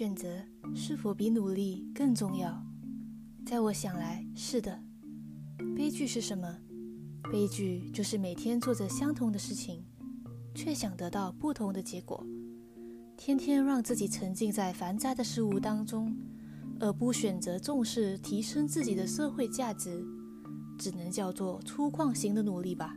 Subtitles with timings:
[0.00, 0.28] 选择
[0.74, 2.64] 是否比努力更重要？
[3.44, 4.82] 在我想来，是的。
[5.76, 6.56] 悲剧是什么？
[7.30, 9.84] 悲剧就是每天做着相同的事情，
[10.54, 12.24] 却想得到不同的结果。
[13.16, 16.16] 天天让自己沉浸在繁杂的事物当中，
[16.78, 20.02] 而不选择重视提升自己的社会价值，
[20.78, 22.96] 只能叫做粗犷型的努力吧。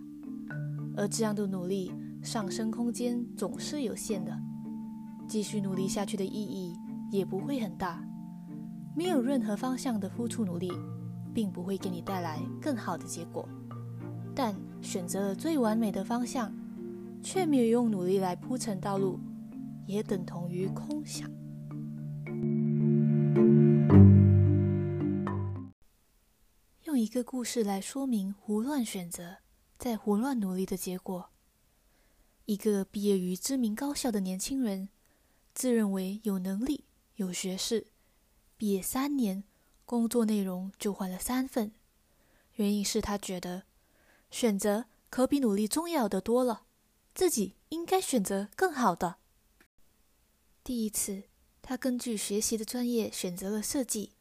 [0.95, 1.91] 而这样的努力，
[2.21, 4.38] 上升空间总是有限的，
[5.27, 6.75] 继续努力下去的意义
[7.11, 8.03] 也不会很大。
[8.95, 10.71] 没有任何方向的付出努力，
[11.34, 13.48] 并不会给你带来更好的结果。
[14.35, 16.53] 但选择了最完美的方向，
[17.21, 19.20] 却没有用努力来铺成道路，
[19.85, 21.29] 也等同于空想。
[26.84, 29.42] 用一个故事来说明胡乱选择。
[29.83, 31.29] 在胡乱努力的结果，
[32.45, 34.87] 一个毕业于知名高校的年轻人，
[35.53, 36.85] 自认为有能力、
[37.17, 37.87] 有学识，
[38.55, 39.43] 毕业三年，
[39.85, 41.73] 工作内容就换了三份。
[42.53, 43.63] 原因是他觉得
[44.31, 46.63] 选择可比努力重要的多了，
[47.13, 49.18] 自己应该选择更好的。
[50.63, 51.23] 第一次，
[51.62, 54.13] 他根据学习的专业选择了设计，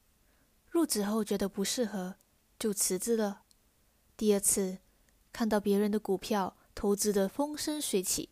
[0.69, 2.16] 入职后觉得不适合，
[2.58, 3.42] 就辞职了。
[4.16, 4.78] 第二次。
[5.33, 8.28] 看到别人的股票投资的风生水起，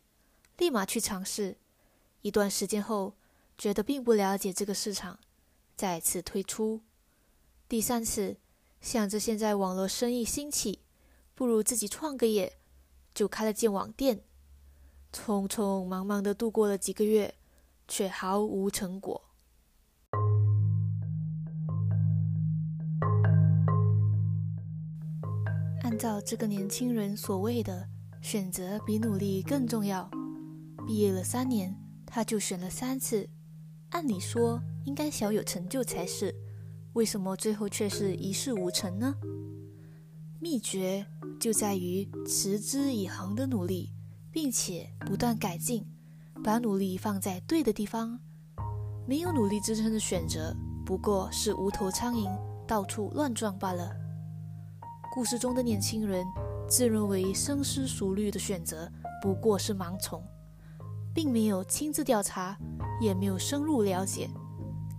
[0.59, 1.57] 立马去尝试。
[2.23, 3.15] 一段时间后，
[3.57, 5.19] 觉得并不了解这个市场，
[5.77, 6.83] 再次退出。
[7.67, 8.37] 第三次，
[8.81, 10.81] 想着现在网络生意兴起，
[11.35, 12.59] 不如自己创个业，
[13.15, 14.23] 就开了间网店。
[15.13, 17.35] 匆匆忙忙的度过了几个月，
[17.89, 19.30] 却毫无成果。
[25.91, 27.85] 按照这个年轻人所谓的
[28.23, 30.09] 选择比努力更重要，
[30.87, 33.29] 毕业了三年，他就选了三次，
[33.89, 36.33] 按理说应该小有成就才是，
[36.93, 39.13] 为什么最后却是一事无成呢？
[40.39, 41.05] 秘诀
[41.41, 43.91] 就在于持之以恒的努力，
[44.31, 45.85] 并且不断改进，
[46.45, 48.17] 把努力放在对的地方。
[49.09, 50.55] 没有努力支撑的选择，
[50.87, 52.31] 不过是无头苍蝇
[52.65, 53.91] 到处乱撞罢了。
[55.13, 56.25] 故事中的年轻人
[56.69, 58.89] 自认为深思熟虑的选择
[59.21, 60.23] 不过是盲从，
[61.13, 62.57] 并没有亲自调查，
[63.01, 64.31] 也没有深入了解，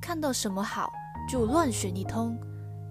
[0.02, 0.92] 看到什么好
[1.30, 2.38] 就乱选一通，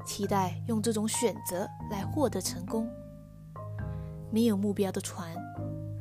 [0.06, 2.88] 期待用这种选择来获得成功。
[4.30, 5.30] 没有目标的船，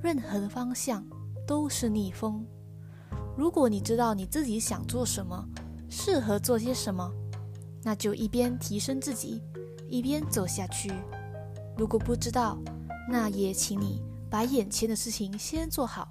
[0.02, 1.06] 任何的方向
[1.46, 2.46] 都是逆风。
[3.36, 5.46] 如果你知道你自己想做什么，
[5.90, 7.12] 适合做些什么，
[7.84, 9.44] 那就一边提升自己。
[9.90, 10.92] 一边走下去。
[11.78, 12.58] 如果不知道，
[13.10, 16.08] 那也请你把眼前的事情先做好。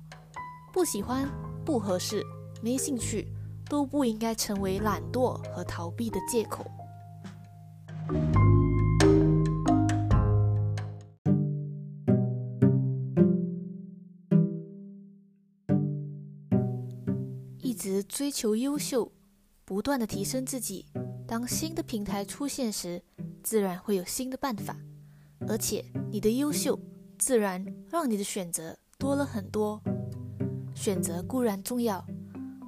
[0.72, 1.28] 不喜欢、
[1.64, 2.22] 不合适、
[2.62, 3.28] 没兴趣，
[3.68, 6.66] 都不应该成为懒惰和逃避的借口。
[17.60, 19.12] 一直追求优秀，
[19.64, 20.86] 不断的提升自己。
[21.26, 23.02] 当新的平台出现时，
[23.48, 24.76] 自然会有新的办法，
[25.48, 26.78] 而且你的优秀
[27.18, 29.80] 自然让你的选择多了很多。
[30.74, 32.06] 选择固然重要，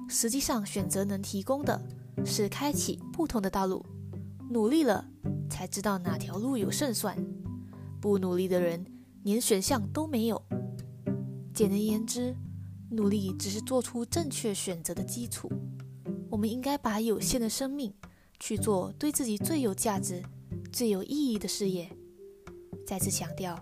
[0.09, 1.79] 实际上选择能提供的
[2.25, 3.85] 是开启不同的道路。
[4.49, 5.07] 努力了
[5.47, 7.15] 才知道哪条路有胜算，
[8.01, 8.83] 不努力的人
[9.21, 10.43] 连选项都没有。
[11.53, 12.35] 简而言之，
[12.89, 15.47] 努力只是做出正确选择的基础。
[16.31, 17.93] 我们应该把有限的生命
[18.39, 20.23] 去做对自己最有价值。
[20.71, 21.89] 最有意义的事业。
[22.87, 23.59] 再次强调，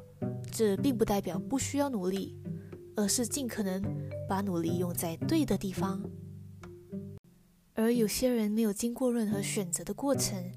[0.51, 2.35] 这并不代表不需要努力，
[2.95, 3.81] 而是尽可能
[4.27, 6.01] 把努力用在对的地方。
[7.73, 10.51] 而有些人没有经过任何选择的过程，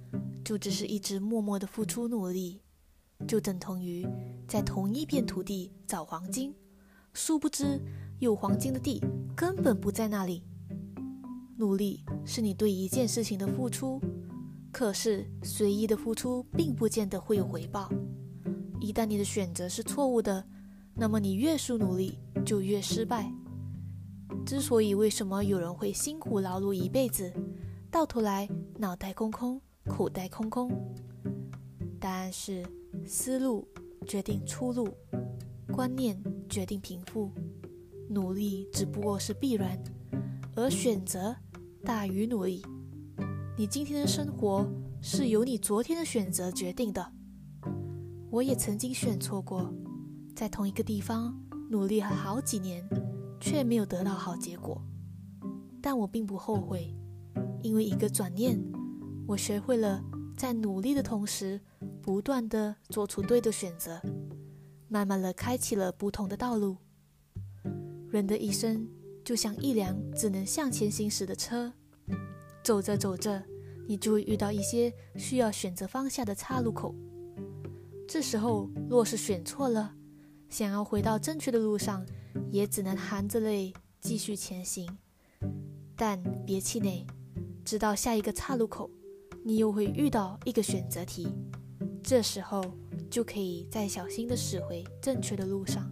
[0.45, 2.61] 就只是一直默默的付出努力，
[3.27, 4.07] 就等同于
[4.47, 6.55] 在同一片土地找黄金，
[7.13, 7.81] 殊不知
[8.19, 9.01] 有黄金的地
[9.37, 10.43] 根本不在那里。
[11.57, 14.01] 努力是你对一件事情的付出。
[14.73, 17.91] 可是，随意的付出并不见得会有回报。
[18.81, 20.45] 一旦你的选择是错误的，
[20.95, 23.31] 那么你越是努力，就越失败。
[24.47, 27.31] 之所以为什么有人会辛苦劳碌一辈子，
[27.91, 28.49] 到头来
[28.79, 30.73] 脑袋空空、口袋空空？
[32.01, 32.65] 答案是：
[33.07, 33.69] 思路
[34.07, 34.89] 决定出路，
[35.71, 37.31] 观念决定贫富，
[38.09, 39.79] 努力只不过是必然，
[40.57, 41.37] 而选择
[41.85, 42.65] 大于努力。
[43.55, 44.67] 你今天的生活
[45.03, 47.13] 是由你昨天的选择决定的。
[48.31, 49.71] 我也曾经选错过，
[50.35, 51.39] 在同一个地方
[51.71, 52.83] 努力了好几年，
[53.39, 54.81] 却没有得到好结果。
[55.83, 56.97] 但我并不后悔，
[57.63, 58.59] 因为一个转念，
[59.27, 60.03] 我学会了
[60.35, 61.61] 在努力的同时，
[62.01, 64.01] 不断的做出对的选择，
[64.89, 66.79] 慢慢的开启了不同的道路。
[68.09, 68.89] 人的一生
[69.23, 71.75] 就像一辆只能向前行驶的车，
[72.63, 73.43] 走着走着，
[73.87, 76.95] 你就会遇到一些需要选择方向的岔路口。
[78.09, 79.95] 这时候，若是选错了，
[80.49, 82.05] 想要回到正确的路上，
[82.51, 84.89] 也只能含着泪继续前行。
[85.97, 87.07] 但别气馁，
[87.65, 88.91] 直到下一个岔路口，
[89.45, 91.29] 你又会遇到一个选择题，
[92.03, 92.63] 这时候
[93.11, 95.91] 就可以再小心的驶回正确的路上。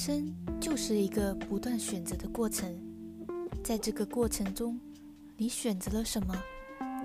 [0.00, 0.34] 生。
[0.58, 2.74] 就是一个不断选择的过程，
[3.62, 4.80] 在这个过程中，
[5.36, 6.34] 你选择了什么，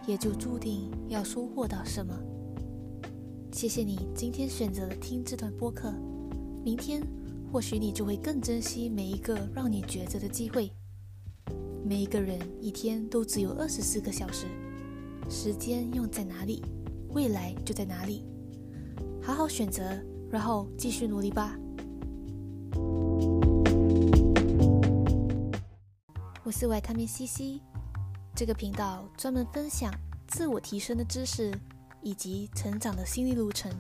[0.08, 2.18] 也就注定要收获到什么。
[3.52, 5.94] 谢谢你今天选择了听这段播客，
[6.64, 7.02] 明天
[7.52, 10.72] 或许你就会更珍惜每一个让你抉择的机会。
[11.84, 14.46] 每一个人一天都只有二十四个小时，
[15.30, 16.62] 时间用在哪里，
[17.10, 18.24] 未来就在哪里。
[19.22, 19.84] 好好选择，
[20.30, 21.58] 然后继续努力吧。
[26.44, 27.60] 我是外他命 C C，
[28.36, 29.92] 这个频道专门分享
[30.28, 31.52] 自我提升的知识
[32.02, 33.72] 以及成长的心理路程，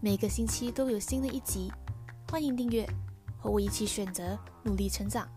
[0.00, 1.70] 每个星期都有新的一集，
[2.30, 2.88] 欢迎订阅，
[3.38, 5.28] 和我一起选择努力成长，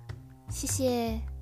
[0.49, 1.36] 谢谢。